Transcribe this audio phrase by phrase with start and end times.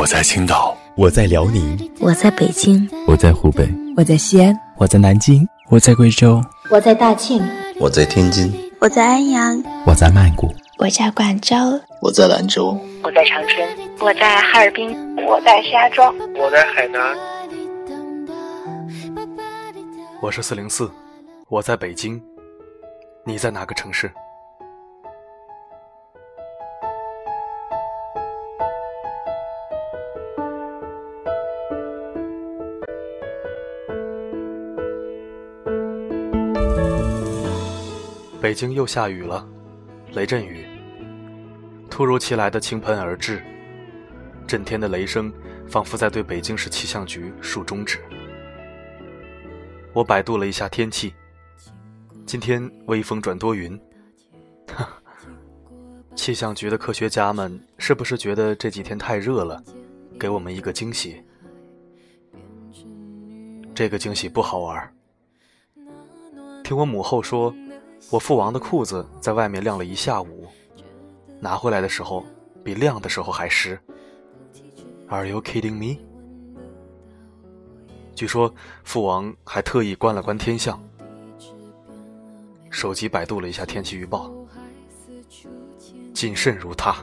[0.00, 7.46] 我在青岛，我在辽宁，我在北京，我在湖北，我在西安，我在南京，我在贵州，我在大庆，
[7.78, 11.54] 我在天津，我在安阳，我在曼谷，我在广州，
[12.00, 17.14] 我在兰州，我在长春，我在哈尔滨，我在石家庄，我在海南。
[20.22, 20.90] 我是四零四，
[21.50, 22.18] 我在北京，
[23.26, 24.10] 你在哪个城市？
[38.50, 39.48] 北京又下雨了，
[40.12, 40.66] 雷阵雨，
[41.88, 43.40] 突如其来的倾盆而至，
[44.44, 45.32] 震天的雷声
[45.68, 48.00] 仿佛在对北京市气象局竖中指。
[49.92, 51.14] 我百度了一下天气，
[52.26, 53.80] 今天微风转多云。
[56.16, 59.62] 气象局的科学家们是不是觉得这几天太热了，
[60.18, 61.22] 给我们一个惊喜？
[63.72, 64.92] 这个惊喜不好玩。
[66.64, 67.54] 听我母后说。
[68.08, 70.46] 我父王的裤子在外面晾了一下午，
[71.38, 72.24] 拿回来的时候
[72.64, 73.78] 比晾的时候还湿。
[75.08, 76.00] Are you kidding me？
[78.14, 78.52] 据说
[78.84, 80.82] 父王还特意关了关天象，
[82.70, 84.30] 手机百度了一下天气预报，
[86.12, 86.96] 谨慎如他，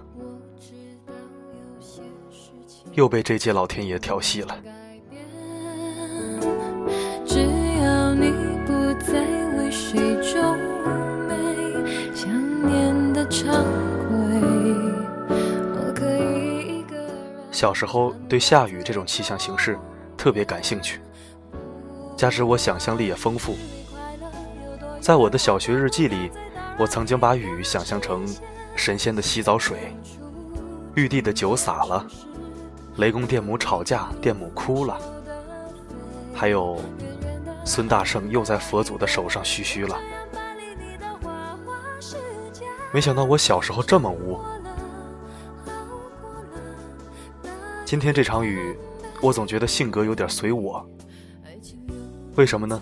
[2.94, 4.62] 又被这届老天爷调戏了。
[7.26, 7.44] 只
[7.82, 8.57] 要你
[17.52, 19.78] 小时候对下雨这种气象形式
[20.16, 21.02] 特别感兴趣，
[22.16, 23.56] 加之我想象力也丰富，
[25.02, 26.32] 在我的小学日记里，
[26.78, 28.24] 我曾经把雨想象成
[28.76, 29.96] 神仙的洗澡水，
[30.96, 32.06] 玉帝的酒洒了，
[32.98, 34.98] 雷公电母吵架，电母哭了，
[36.34, 36.80] 还有
[37.66, 39.98] 孙大圣又在佛祖的手上嘘嘘了。
[42.94, 44.40] 没想到我小时候这么污。
[47.86, 48.78] 今天这场雨，
[49.22, 50.86] 我总觉得性格有点随我。
[52.36, 52.82] 为什么呢？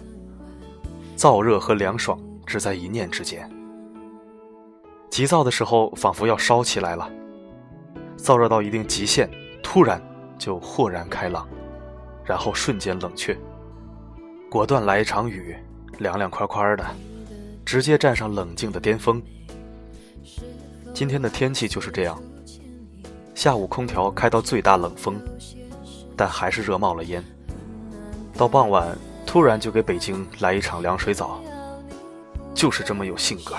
[1.17, 3.49] 燥热和凉爽只在一念之间。
[5.09, 7.09] 急躁的时候，仿佛要烧起来了；
[8.17, 9.29] 燥热到一定极限，
[9.63, 10.01] 突然
[10.37, 11.47] 就豁然开朗，
[12.23, 13.37] 然后瞬间冷却。
[14.49, 15.55] 果断来一场雨，
[15.99, 16.85] 凉凉快快的，
[17.65, 19.21] 直接站上冷静的巅峰。
[20.95, 22.17] 今天的天气就是这样。
[23.33, 25.21] 下午空调开到最大冷风，
[26.15, 27.21] 但还是热冒了烟。
[28.37, 31.41] 到傍晚，突然就给北京来一场凉水澡，
[32.53, 33.57] 就是这么有性格。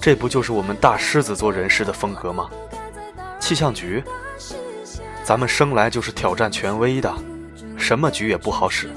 [0.00, 2.48] 这不就是我们大狮子座人士的风格吗？
[3.50, 4.00] 气象局。
[5.24, 7.12] 咱们生来就是挑战权威的，
[7.76, 8.88] 什么局也不好使。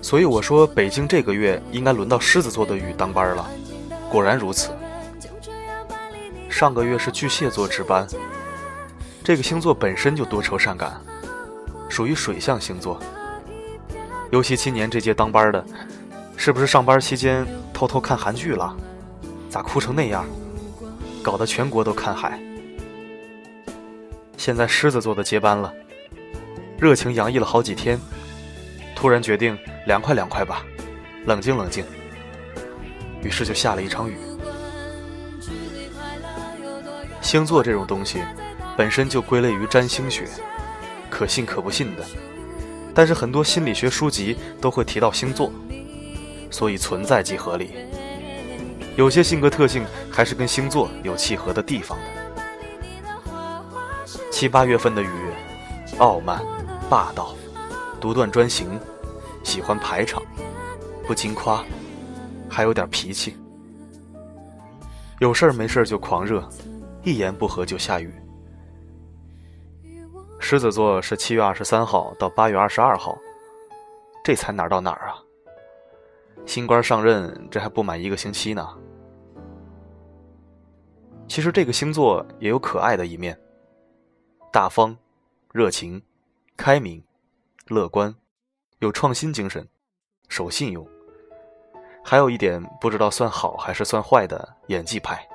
[0.00, 3.50] 所以我说，北京这个月应该轮到狮子座的雨当班了。
[4.08, 4.70] 果然如此。
[6.48, 8.06] 上个月是巨蟹座值班，
[9.24, 11.00] 这个星座本身就多愁善感，
[11.88, 13.00] 属于水象星座。
[14.30, 15.66] 尤其今年这届当班的，
[16.36, 18.72] 是不是上班期间偷偷看韩剧了？
[19.50, 20.24] 咋哭成那样？
[21.26, 22.40] 搞得全国都看海。
[24.36, 25.74] 现在狮子座的接班了，
[26.78, 27.98] 热情洋溢了好几天，
[28.94, 30.64] 突然决定凉快凉快吧，
[31.24, 31.84] 冷静冷静。
[33.24, 34.16] 于是就下了一场雨。
[37.20, 38.20] 星座这种东西，
[38.76, 40.28] 本身就归类于占星学，
[41.10, 42.04] 可信可不信的。
[42.94, 45.50] 但是很多心理学书籍都会提到星座，
[46.52, 47.72] 所以存在即合理。
[48.96, 52.04] 有些性格特性还是跟星座有契合的地方的。
[54.32, 55.08] 七八月份的雨，
[55.98, 56.42] 傲慢、
[56.88, 57.34] 霸道、
[58.00, 58.80] 独断专行，
[59.44, 60.22] 喜欢排场，
[61.06, 61.62] 不经夸，
[62.48, 63.36] 还有点脾气。
[65.20, 66.46] 有事儿没事儿就狂热，
[67.02, 68.10] 一言不合就下雨。
[70.38, 73.18] 狮子座是七月二十三号到八月二十二号，
[74.24, 75.20] 这才哪到哪儿啊？
[76.46, 78.66] 新官上任，这还不满一个星期呢。
[81.28, 83.38] 其实这个星座也有可爱的一面。
[84.52, 84.96] 大方、
[85.52, 86.02] 热情、
[86.56, 87.02] 开明、
[87.66, 88.14] 乐观，
[88.78, 89.68] 有创新精神，
[90.28, 90.86] 守信用。
[92.04, 95.26] 还有一点不知道算好还是算坏的演技派。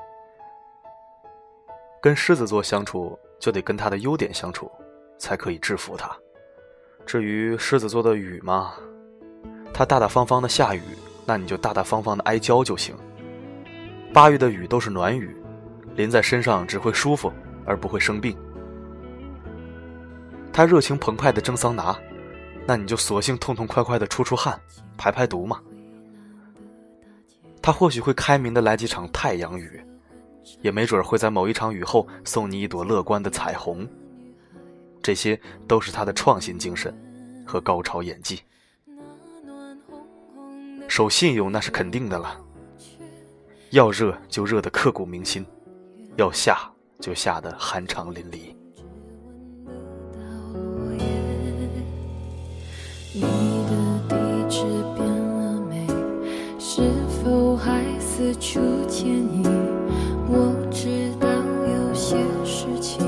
[2.02, 4.72] 跟狮子座相处，就得跟他的优点相处，
[5.20, 6.10] 才可以制服他。
[7.06, 8.74] 至于狮子座的雨嘛，
[9.74, 10.82] 它大大方方的下雨，
[11.26, 12.96] 那你就大大方方的挨浇就行。
[14.14, 15.36] 八月的雨都是暖雨，
[15.96, 17.32] 淋在身上只会舒服，
[17.66, 18.36] 而不会生病。
[20.54, 21.98] 他热情澎湃的蒸桑拿，
[22.68, 24.60] 那你就索性痛痛快快的出出汗，
[24.98, 25.62] 排排毒嘛。
[27.62, 29.82] 他或许会开明的来几场太阳雨，
[30.62, 33.88] 也没准会在某一场雨后送你一朵乐观的彩虹。
[35.02, 36.96] 这些都是他的创新精神
[37.46, 38.42] 和高超演技。
[40.88, 42.38] 守信用那是肯定的了，
[43.70, 45.46] 要热就热得刻骨铭心，
[46.18, 46.58] 要下
[47.00, 48.56] 就下得酣畅淋漓。
[53.14, 53.70] 你的
[54.08, 54.16] 地
[54.50, 54.64] 址
[54.96, 55.88] 变了没？
[56.60, 56.92] 是
[57.24, 59.44] 否还四处牵引？
[60.28, 63.06] 我知道有些事情。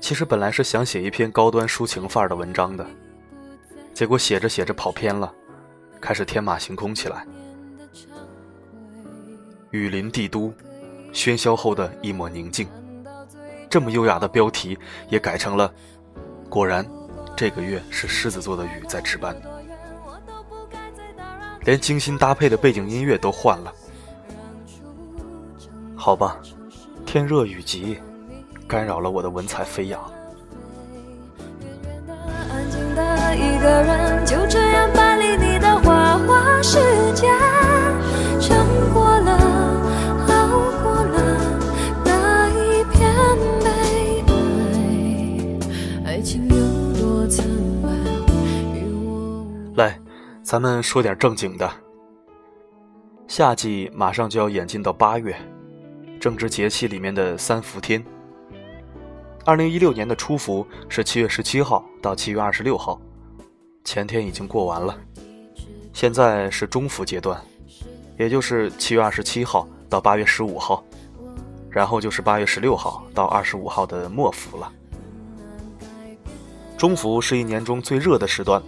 [0.00, 2.86] 其实本来是想写一篇高端抒情范儿的文章的，
[3.92, 5.32] 结果写着写着跑偏了，
[6.00, 7.26] 开始天马行空起来。
[9.70, 10.52] 雨林帝都，
[11.12, 12.68] 喧嚣后的一抹宁静，
[13.68, 14.78] 这么优雅的标题
[15.08, 15.72] 也改成了。
[16.48, 16.86] 果然，
[17.36, 19.36] 这个月是狮子座的雨在值班，
[21.64, 23.72] 连精心搭配的背景音乐都换了。
[25.96, 26.36] 好吧，
[27.06, 27.98] 天热雨急。
[28.66, 30.00] 干扰了我的文采飞扬。
[31.60, 34.59] 远远的安静的一个人就这
[49.80, 49.98] 来，
[50.42, 51.70] 咱们说点正经的。
[53.26, 55.34] 夏季马上就要演进到八月，
[56.20, 58.04] 正值节气里面的三伏天。
[59.46, 63.00] 二零一六年的初伏是七月十七号到七月二十六号，
[63.82, 64.94] 前天已经过完了，
[65.94, 67.40] 现在是中伏阶段，
[68.18, 70.84] 也就是七月二十七号到八月十五号，
[71.70, 74.70] 然后就是八月十六号到二十五号的末伏了。
[76.76, 78.62] 中伏是一年中最热的时段，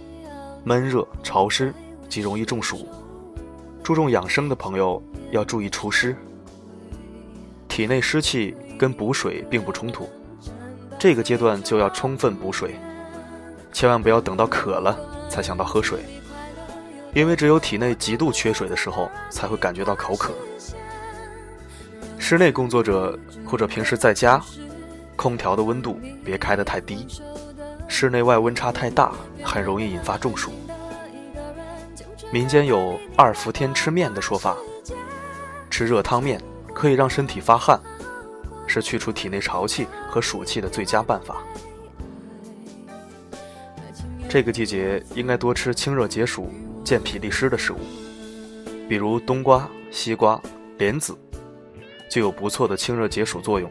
[0.63, 1.73] 闷热潮湿，
[2.07, 2.87] 极容易中暑。
[3.83, 5.01] 注重养生的朋友
[5.31, 6.15] 要注意除湿，
[7.67, 10.09] 体内湿气跟补水并不冲突。
[10.97, 12.75] 这个阶段就要充分补水，
[13.73, 14.97] 千万不要等到渴了
[15.29, 15.99] 才想到喝水，
[17.13, 20.33] 因为只有体内极度缺水的时候才会感觉到口渴。
[22.17, 24.41] 室内工作者或者平时在家，
[25.17, 27.05] 空调的温度别开得太低，
[27.95, 29.13] 室内外温差太大
[29.43, 30.51] 很容易引发中暑。
[32.31, 34.57] 民间有“二伏天吃面”的说法，
[35.69, 36.41] 吃热汤面
[36.73, 37.79] 可以让身体发汗。
[38.65, 41.37] 是去除体内潮气和暑气的最佳办法。
[44.27, 46.49] 这个季节应该多吃清热解暑、
[46.83, 47.77] 健脾利湿的食物，
[48.89, 50.41] 比如冬瓜、西瓜、
[50.79, 51.15] 莲子，
[52.09, 53.69] 就有不错的清热解暑作用。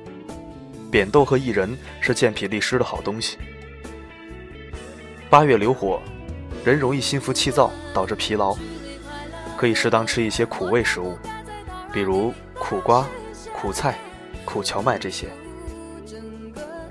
[0.92, 3.36] 扁豆和薏仁是健脾利湿的好东西。
[5.32, 5.98] 八月流火，
[6.62, 8.54] 人容易心浮气躁，导致疲劳，
[9.56, 11.16] 可以适当吃一些苦味食物，
[11.90, 13.06] 比如苦瓜、
[13.50, 13.96] 苦菜。
[14.44, 15.28] 苦荞麦这些，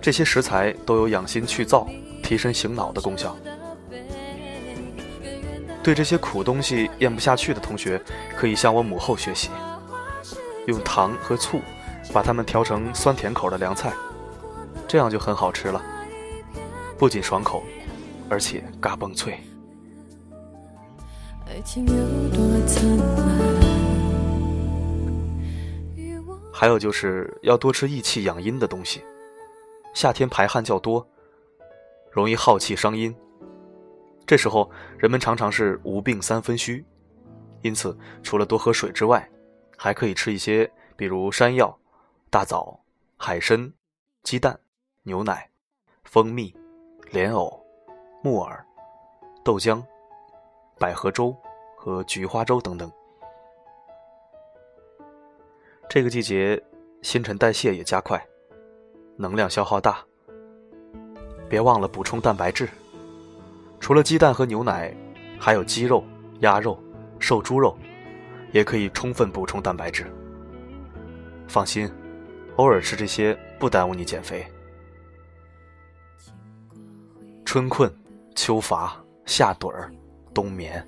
[0.02, 1.86] 这些食材都有养心去燥、
[2.24, 3.38] 提神醒脑的功效。
[5.84, 8.02] 对这些苦东西咽不下去的同学，
[8.36, 9.52] 可以向我母后学习，
[10.66, 11.62] 用糖和醋
[12.12, 13.94] 把它们调成酸甜口的凉菜，
[14.88, 15.80] 这样就很好吃了，
[16.98, 17.64] 不仅爽口，
[18.32, 19.38] 而且嘎嘣脆。
[21.46, 21.94] 爱情有
[22.30, 23.62] 多灿烂
[26.50, 29.04] 还有就是要多吃益气养阴的东西，
[29.94, 31.06] 夏天排汗较多，
[32.10, 33.14] 容易耗气伤阴。
[34.26, 36.86] 这时候人们常常是无病三分虚，
[37.64, 39.30] 因此除了多喝水之外，
[39.76, 41.78] 还可以吃一些，比如山药、
[42.30, 42.80] 大枣、
[43.18, 43.74] 海参、
[44.24, 44.58] 鸡蛋、
[45.04, 45.50] 牛奶、
[46.06, 46.56] 蜂蜜、
[47.12, 47.61] 莲藕、
[48.24, 48.64] 木耳、
[49.44, 49.82] 豆浆、
[50.78, 51.36] 百合粥
[51.76, 52.92] 和菊花粥等等。
[55.90, 56.62] 这个季节，
[57.02, 58.24] 新陈代谢也加快，
[59.18, 60.06] 能量消耗大。
[61.50, 62.70] 别忘了补充蛋白质。
[63.80, 64.96] 除了鸡蛋和牛奶，
[65.40, 66.04] 还有鸡肉、
[66.42, 66.80] 鸭肉、
[67.18, 67.76] 瘦猪肉，
[68.52, 70.06] 也可以充分补充蛋白质。
[71.48, 71.92] 放心，
[72.58, 74.46] 偶尔吃这些不耽误你减肥。
[77.44, 77.94] 春困、
[78.36, 78.96] 秋乏、
[79.26, 79.92] 夏盹儿、
[80.34, 80.88] 冬眠，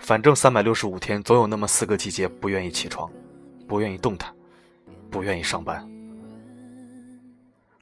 [0.00, 3.10] 反正三百六十五天，总有那么四个季节不愿意起床。
[3.66, 4.30] 不愿意动弹，
[5.10, 5.82] 不愿意上班。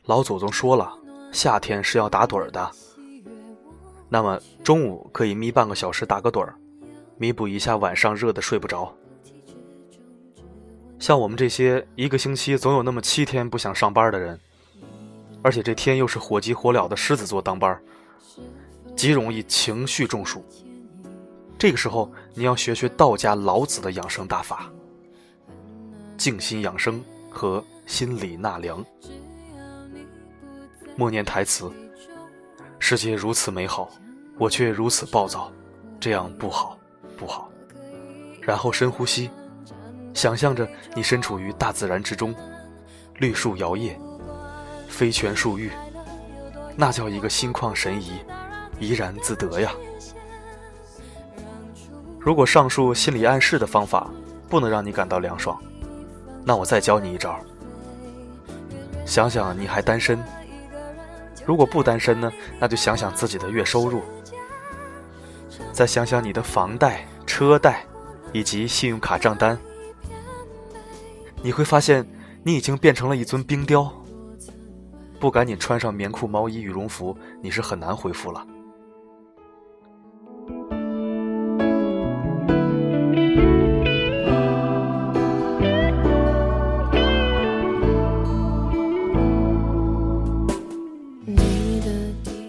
[0.05, 0.97] 老祖宗说了，
[1.33, 2.71] 夏天是要打盹儿的，
[4.09, 6.55] 那么中午可以眯半个小时打个盹儿，
[7.19, 8.95] 弥补一下晚上热的睡不着。
[11.01, 14.39] 像我们这些一个星期总有那么七天不想上班的人，
[15.43, 17.83] 而且这天又是火急火燎的狮子座当班，
[18.97, 20.45] 极容易情绪中暑。
[21.59, 24.71] 这个时候，你要学学道家老子的养生大法：
[26.17, 28.85] 静心养生和心理纳凉。
[30.97, 31.71] 默念台词：
[32.79, 33.89] 世界如此美好，
[34.39, 35.53] 我却如此暴躁，
[36.01, 36.77] 这样不好，
[37.17, 37.51] 不好。
[38.41, 39.31] 然后深呼吸。
[40.15, 42.35] 想象着你身处于大自然之中，
[43.19, 43.97] 绿树摇曳，
[44.87, 45.71] 飞泉漱玉，
[46.77, 48.13] 那叫一个心旷神怡，
[48.83, 49.73] 怡然自得呀。
[52.19, 54.11] 如果上述心理暗示的方法
[54.49, 55.57] 不能让你感到凉爽，
[56.45, 57.39] 那我再教你一招。
[59.07, 60.19] 想想你还单身，
[61.47, 64.03] 如果不单身呢，那就想想自己的月收入，
[65.73, 67.85] 再想想你的房贷、车贷
[68.33, 69.57] 以及信用卡账单。
[71.43, 72.07] 你会发现，
[72.43, 73.93] 你已经变成了一尊冰雕。
[75.19, 78.45] 不赶紧穿上棉裤、毛衣、羽绒服，你是很难恢复了。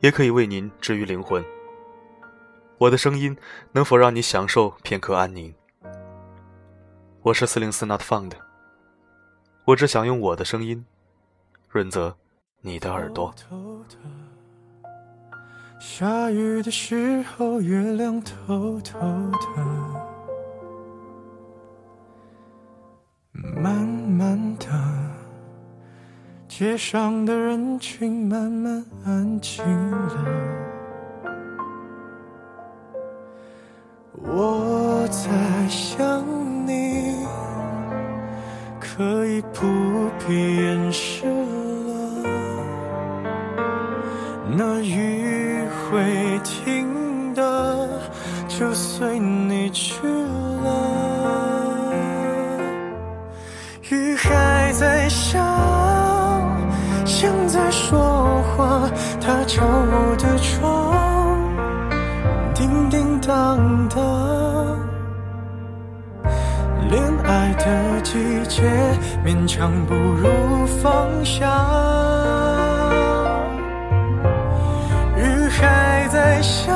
[0.00, 1.44] 也可以为您治愈灵魂。
[2.78, 3.36] 我的声音
[3.72, 5.54] 能否让你享受片刻安宁？
[7.22, 8.32] 我是四零四 Not Found，
[9.66, 10.84] 我只想用我的声音。
[11.68, 12.16] 润泽
[12.62, 13.32] 你的耳朵
[15.78, 19.38] 下雨的时候月亮偷偷的
[26.60, 30.12] 街上的人群慢慢安静了
[34.22, 35.30] 我在
[35.70, 36.22] 想
[36.66, 37.16] 你
[38.78, 42.28] 可以不必掩饰了
[44.54, 47.88] 那雨会停的，
[48.46, 51.90] 就随你去了。
[53.88, 55.42] 雨还在下，
[59.46, 60.94] 敲我的窗，
[62.54, 64.00] 叮叮当当。
[66.90, 68.12] 恋爱的季
[68.48, 68.62] 节，
[69.24, 70.28] 勉强不如
[70.82, 71.46] 放下。
[75.16, 76.72] 雨还在下，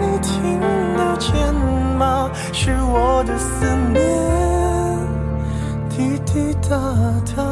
[0.00, 0.60] 你听
[0.96, 1.32] 得见
[1.98, 2.30] 吗？
[2.52, 4.02] 是我的思念，
[5.88, 6.76] 滴滴答
[7.34, 7.42] 答，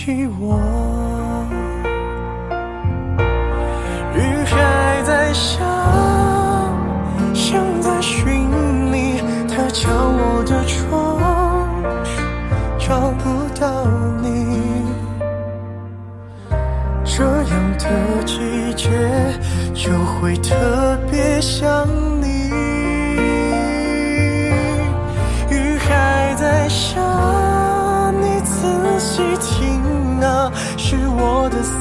[0.00, 0.56] 想起我。
[4.14, 5.62] 雨还在下，
[7.34, 8.48] 像在寻
[8.90, 11.20] 你，它敲我的窗。
[12.78, 13.28] 找不
[13.60, 13.86] 到
[14.22, 14.26] 你，
[17.04, 17.84] 这样的
[18.24, 18.88] 季节
[19.74, 21.86] 就会特别想
[22.19, 22.19] 你。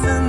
[0.01, 0.28] 我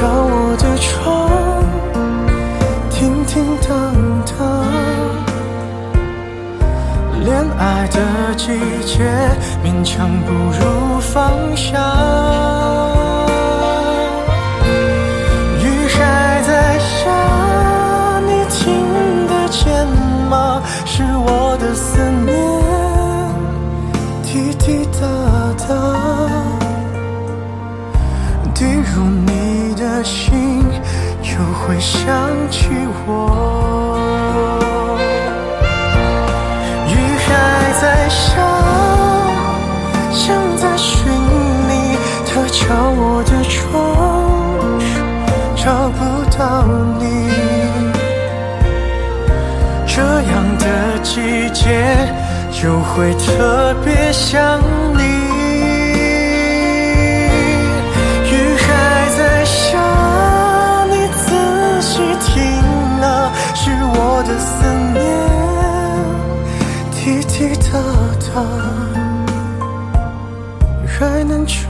[0.00, 1.28] 敲我的窗。
[2.88, 3.68] 叮叮当
[4.24, 4.40] 当，
[7.22, 7.28] 恋
[7.58, 8.46] 爱的季
[8.86, 9.04] 节
[9.62, 11.68] 勉强不如放下。
[15.62, 17.10] 雨还在下，
[18.26, 18.58] 你听
[19.28, 19.86] 得见
[20.30, 20.62] 吗？
[20.86, 22.34] 是我的思念，
[24.24, 25.00] 滴滴答
[25.68, 25.68] 答，
[28.54, 29.69] 滴入你
[30.04, 30.64] 心。
[31.22, 32.08] 就会想
[32.50, 32.68] 起
[33.06, 33.08] 我，
[36.88, 36.92] 雨
[37.24, 37.28] 还
[37.80, 38.34] 在下，
[40.12, 41.06] 像在寻
[41.68, 41.70] 你，
[42.26, 43.70] 它敲我的窗，
[45.54, 46.00] 找不
[46.36, 46.64] 到
[46.98, 47.04] 你。
[49.86, 50.64] 这样的
[51.02, 51.62] 季节
[52.50, 54.58] 就会特别想
[54.96, 55.39] 你。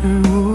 [0.02, 0.49] 如